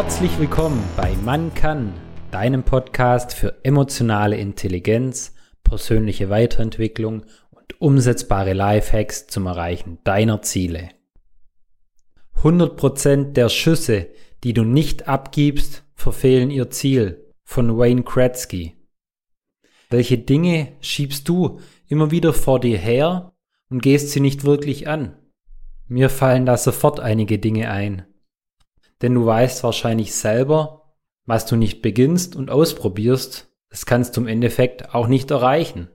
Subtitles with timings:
[0.00, 1.92] Herzlich willkommen bei Man kann,
[2.30, 5.34] deinem Podcast für emotionale Intelligenz,
[5.64, 10.90] persönliche Weiterentwicklung und umsetzbare Lifehacks zum Erreichen deiner Ziele.
[12.36, 14.06] 100% der Schüsse,
[14.44, 18.76] die du nicht abgibst, verfehlen ihr Ziel von Wayne Kretzky.
[19.90, 23.32] Welche Dinge schiebst du immer wieder vor dir her
[23.68, 25.16] und gehst sie nicht wirklich an?
[25.88, 28.07] Mir fallen da sofort einige Dinge ein.
[29.02, 30.94] Denn du weißt wahrscheinlich selber,
[31.24, 35.88] was du nicht beginnst und ausprobierst, das kannst du im Endeffekt auch nicht erreichen.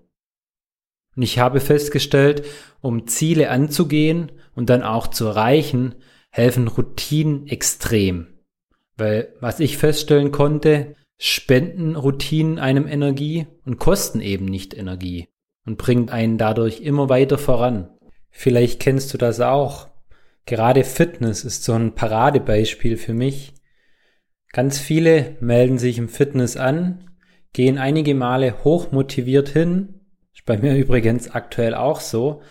[1.15, 2.45] Und ich habe festgestellt,
[2.81, 5.95] um Ziele anzugehen und dann auch zu erreichen,
[6.29, 8.27] helfen Routinen extrem.
[8.95, 15.27] Weil was ich feststellen konnte, spenden Routinen einem Energie und kosten eben nicht Energie
[15.65, 17.89] und bringen einen dadurch immer weiter voran.
[18.29, 19.87] Vielleicht kennst du das auch.
[20.45, 23.53] Gerade Fitness ist so ein Paradebeispiel für mich.
[24.51, 27.09] Ganz viele melden sich im Fitness an,
[27.53, 30.01] gehen einige Male hoch motiviert hin,
[30.33, 32.41] ist bei mir übrigens aktuell auch so,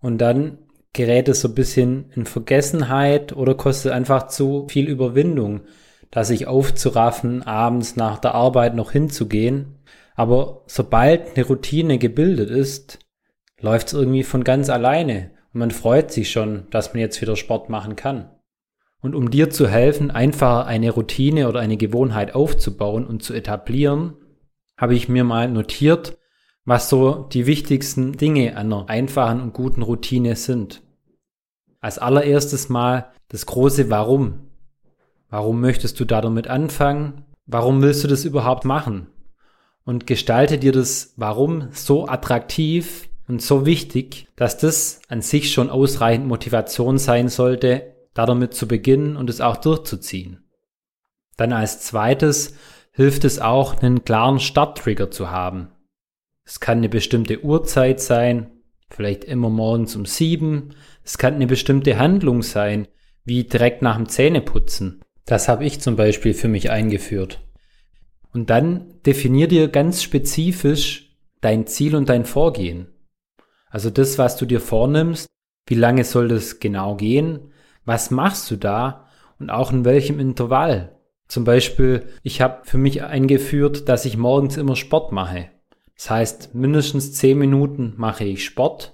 [0.00, 0.58] und dann
[0.92, 5.62] gerät es so ein bisschen in Vergessenheit oder kostet einfach zu viel Überwindung,
[6.10, 9.78] da sich aufzuraffen, abends nach der Arbeit noch hinzugehen.
[10.14, 12.98] Aber sobald eine Routine gebildet ist,
[13.58, 17.68] läuft es irgendwie von ganz alleine man freut sich schon, dass man jetzt wieder Sport
[17.68, 18.30] machen kann.
[19.00, 24.14] Und um dir zu helfen, einfach eine Routine oder eine Gewohnheit aufzubauen und zu etablieren,
[24.76, 26.18] habe ich mir mal notiert,
[26.64, 30.82] was so die wichtigsten Dinge einer einfachen und guten Routine sind.
[31.80, 34.50] Als allererstes mal das große Warum.
[35.28, 37.24] Warum möchtest du da damit anfangen?
[37.46, 39.08] Warum willst du das überhaupt machen?
[39.84, 45.70] Und gestalte dir das Warum so attraktiv und so wichtig, dass das an sich schon
[45.70, 50.44] ausreichend Motivation sein sollte, da damit zu beginnen und es auch durchzuziehen.
[51.36, 52.54] Dann als zweites
[52.92, 55.68] hilft es auch, einen klaren Starttrigger zu haben.
[56.44, 58.50] Es kann eine bestimmte Uhrzeit sein,
[58.90, 60.74] vielleicht immer morgens um sieben.
[61.02, 62.88] Es kann eine bestimmte Handlung sein,
[63.24, 65.00] wie direkt nach dem Zähneputzen.
[65.24, 67.40] Das habe ich zum Beispiel für mich eingeführt.
[68.32, 72.91] Und dann definier dir ganz spezifisch dein Ziel und dein Vorgehen.
[73.72, 75.26] Also das, was du dir vornimmst,
[75.66, 77.52] wie lange soll das genau gehen?
[77.86, 79.06] Was machst du da?
[79.38, 80.98] Und auch in welchem Intervall?
[81.26, 85.48] Zum Beispiel, ich habe für mich eingeführt, dass ich morgens immer Sport mache.
[85.96, 88.92] Das heißt, mindestens 10 Minuten mache ich Sport.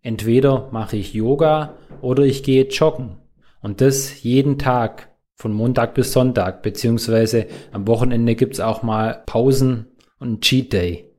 [0.00, 3.18] Entweder mache ich Yoga oder ich gehe joggen.
[3.60, 9.86] Und das jeden Tag, von Montag bis Sonntag, beziehungsweise am Wochenende gibt's auch mal Pausen
[10.18, 11.13] und Cheat Day.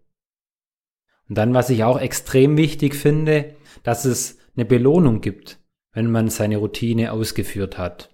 [1.29, 5.59] Und dann, was ich auch extrem wichtig finde, dass es eine Belohnung gibt,
[5.93, 8.09] wenn man seine Routine ausgeführt hat.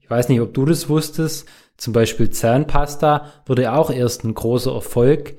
[0.00, 1.46] Ich weiß nicht, ob du das wusstest,
[1.76, 5.38] zum Beispiel Zahnpasta wurde auch erst ein großer Erfolg,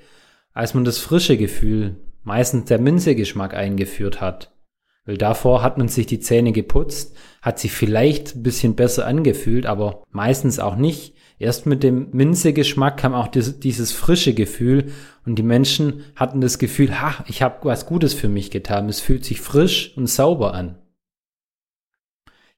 [0.53, 4.53] als man das frische Gefühl, meistens der Minzegeschmack eingeführt hat.
[5.05, 9.65] Weil davor hat man sich die Zähne geputzt, hat sich vielleicht ein bisschen besser angefühlt,
[9.65, 11.15] aber meistens auch nicht.
[11.39, 14.91] Erst mit dem Minzegeschmack kam auch dieses, dieses frische Gefühl
[15.25, 18.89] und die Menschen hatten das Gefühl, ha, ich habe was Gutes für mich getan.
[18.89, 20.77] Es fühlt sich frisch und sauber an.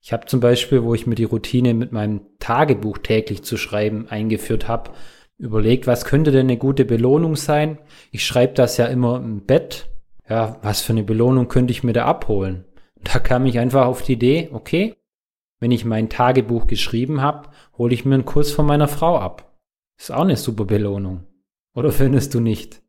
[0.02, 4.08] Ich habe zum Beispiel, wo ich mir die Routine mit meinem Tagebuch täglich zu schreiben
[4.10, 4.92] eingeführt habe,
[5.38, 7.78] überlegt, was könnte denn eine gute Belohnung sein?
[8.12, 9.88] Ich schreibe das ja immer im Bett.
[10.28, 12.66] Ja, was für eine Belohnung könnte ich mir da abholen?
[13.04, 14.96] da kam ich einfach auf die Idee, okay,
[15.60, 17.50] wenn ich mein Tagebuch geschrieben habe,
[17.82, 19.58] hole ich mir einen Kuss von meiner Frau ab.
[20.00, 21.26] Ist auch eine super Belohnung.
[21.74, 22.84] Oder findest du nicht?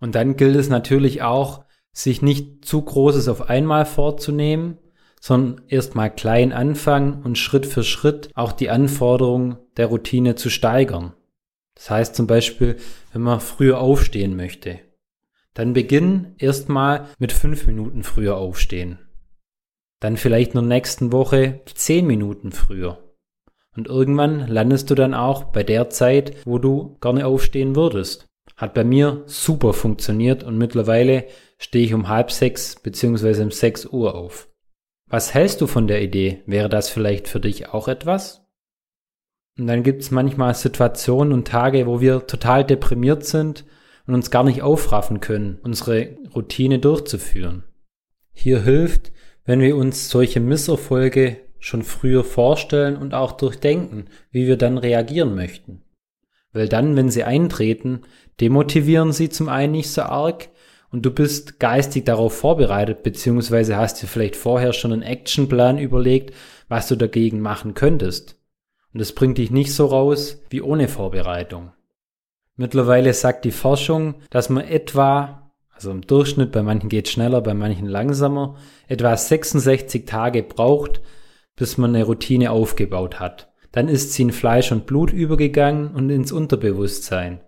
[0.00, 4.78] Und dann gilt es natürlich auch, sich nicht zu Großes auf einmal vorzunehmen,
[5.20, 11.12] sondern erstmal klein anfangen und Schritt für Schritt auch die Anforderungen der Routine zu steigern.
[11.74, 12.76] Das heißt zum Beispiel,
[13.12, 14.80] wenn man früher aufstehen möchte,
[15.52, 19.00] dann beginn erstmal mit fünf Minuten früher aufstehen.
[20.00, 23.07] Dann vielleicht der nächsten Woche zehn Minuten früher.
[23.78, 28.26] Und irgendwann landest du dann auch bei der Zeit, wo du gerne aufstehen würdest.
[28.56, 31.26] Hat bei mir super funktioniert und mittlerweile
[31.58, 34.48] stehe ich um halb sechs beziehungsweise um sechs Uhr auf.
[35.06, 36.42] Was hältst du von der Idee?
[36.44, 38.44] Wäre das vielleicht für dich auch etwas?
[39.56, 43.64] Und dann gibt es manchmal Situationen und Tage, wo wir total deprimiert sind
[44.08, 47.62] und uns gar nicht aufraffen können, unsere Routine durchzuführen.
[48.32, 49.12] Hier hilft,
[49.44, 55.34] wenn wir uns solche Misserfolge schon früher vorstellen und auch durchdenken, wie wir dann reagieren
[55.34, 55.82] möchten.
[56.52, 58.02] Weil dann, wenn sie eintreten,
[58.40, 60.48] demotivieren sie zum einen nicht so arg
[60.90, 66.34] und du bist geistig darauf vorbereitet, beziehungsweise hast dir vielleicht vorher schon einen Actionplan überlegt,
[66.68, 68.36] was du dagegen machen könntest.
[68.94, 71.72] Und es bringt dich nicht so raus wie ohne Vorbereitung.
[72.56, 77.54] Mittlerweile sagt die Forschung, dass man etwa, also im Durchschnitt, bei manchen geht schneller, bei
[77.54, 78.56] manchen langsamer,
[78.88, 81.00] etwa 66 Tage braucht,
[81.58, 83.52] bis man eine Routine aufgebaut hat.
[83.72, 87.40] Dann ist sie in Fleisch und Blut übergegangen und ins Unterbewusstsein.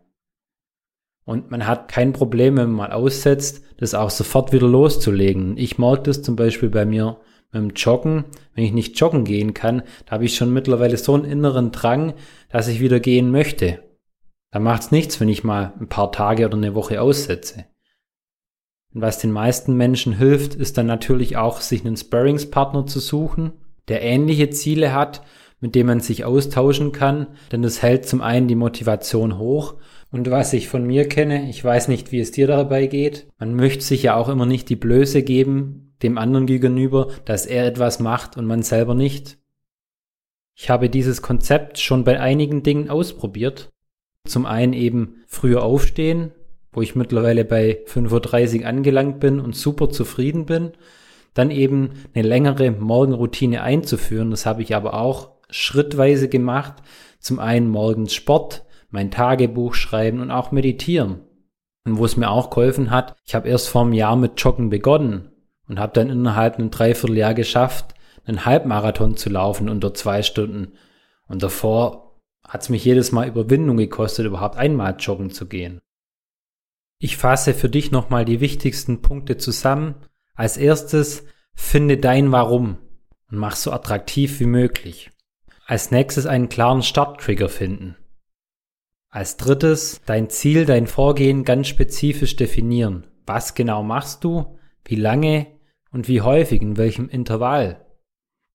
[1.24, 5.56] Und man hat kein Problem, wenn man mal aussetzt, das auch sofort wieder loszulegen.
[5.56, 7.18] Ich merke das zum Beispiel bei mir
[7.52, 8.24] mit dem Joggen.
[8.54, 12.14] Wenn ich nicht joggen gehen kann, da habe ich schon mittlerweile so einen inneren Drang,
[12.50, 13.80] dass ich wieder gehen möchte.
[14.50, 17.66] Da macht's nichts, wenn ich mal ein paar Tage oder eine Woche aussetze.
[18.92, 23.52] Und was den meisten Menschen hilft, ist dann natürlich auch, sich einen Sparringspartner zu suchen,
[23.88, 25.22] der ähnliche Ziele hat,
[25.60, 29.74] mit dem man sich austauschen kann, denn das hält zum einen die Motivation hoch
[30.10, 33.54] und was ich von mir kenne, ich weiß nicht, wie es dir dabei geht, man
[33.54, 38.00] möchte sich ja auch immer nicht die Blöße geben, dem anderen gegenüber, dass er etwas
[38.00, 39.38] macht und man selber nicht.
[40.56, 43.70] Ich habe dieses Konzept schon bei einigen Dingen ausprobiert
[44.26, 46.32] zum einen eben früher aufstehen,
[46.72, 50.72] wo ich mittlerweile bei 5.30 Uhr angelangt bin und super zufrieden bin.
[51.34, 54.30] Dann eben eine längere Morgenroutine einzuführen.
[54.30, 56.82] Das habe ich aber auch schrittweise gemacht.
[57.18, 61.20] Zum einen morgens Sport, mein Tagebuch schreiben und auch meditieren.
[61.84, 64.70] Und wo es mir auch geholfen hat, ich habe erst vor einem Jahr mit Joggen
[64.70, 65.30] begonnen
[65.68, 67.94] und habe dann innerhalb einem Dreivierteljahr geschafft,
[68.24, 70.72] einen Halbmarathon zu laufen unter zwei Stunden.
[71.26, 75.80] Und davor hat es mich jedes Mal Überwindung gekostet, überhaupt einmal joggen zu gehen.
[76.98, 79.94] Ich fasse für dich nochmal die wichtigsten Punkte zusammen.
[80.40, 82.78] Als erstes, finde dein Warum
[83.30, 85.10] und mach so attraktiv wie möglich.
[85.66, 87.96] Als nächstes einen klaren Starttrigger finden.
[89.10, 93.06] Als drittes, dein Ziel, dein Vorgehen ganz spezifisch definieren.
[93.26, 94.56] Was genau machst du?
[94.82, 95.46] Wie lange?
[95.92, 96.62] Und wie häufig?
[96.62, 97.84] In welchem Intervall?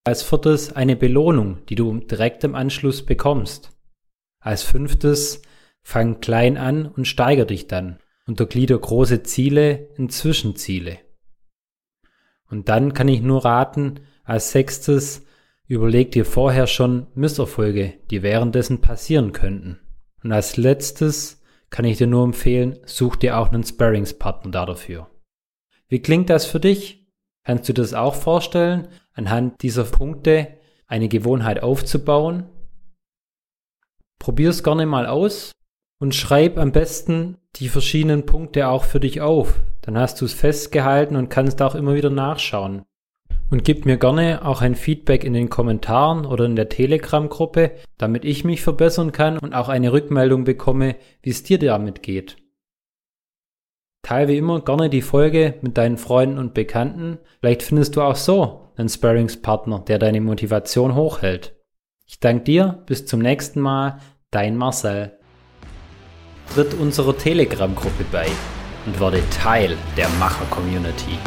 [0.06, 3.78] Als viertes eine Belohnung, die du direkt im Anschluss bekommst.
[4.40, 5.44] Als fünftes,
[5.84, 8.00] fang klein an und steiger dich dann.
[8.26, 11.05] Unterglieder große Ziele in Zwischenziele.
[12.50, 15.26] Und dann kann ich nur raten, als sechstes,
[15.68, 19.80] überleg dir vorher schon Misserfolge, die währenddessen passieren könnten.
[20.24, 25.10] Und als letztes kann ich dir nur empfehlen, such dir auch einen Sparringspartner dafür.
[25.88, 27.08] Wie klingt das für dich?
[27.44, 30.48] Kannst du das auch vorstellen, anhand dieser Punkte
[30.88, 32.50] eine Gewohnheit aufzubauen
[34.26, 35.52] Probier's gerne mal aus
[36.00, 39.62] und schreib am besten die verschiedenen Punkte auch für dich auf.
[39.82, 42.84] Dann hast du es festgehalten und kannst auch immer wieder nachschauen.
[43.52, 48.26] Und gib mir gerne auch ein Feedback in den Kommentaren oder in der Telegram-Gruppe, damit
[48.26, 52.38] ich mich verbessern kann und auch eine Rückmeldung bekomme, wie es dir damit geht.
[54.02, 57.20] Teil wie immer gerne die Folge mit deinen Freunden und Bekannten.
[57.40, 61.56] Vielleicht findest du auch so einen Sparringspartner, der deine Motivation hochhält.
[62.06, 64.00] Ich danke dir, bis zum nächsten Mal,
[64.30, 65.18] dein Marcel.
[66.54, 68.28] Tritt unserer Telegram-Gruppe bei
[68.86, 71.18] und werde Teil der Macher-Community.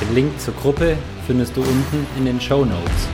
[0.00, 0.96] Den Link zur Gruppe
[1.26, 3.08] findest du unten in den Show Notes.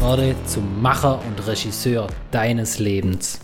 [0.00, 3.40] Werde zum Macher und Regisseur deines Lebens.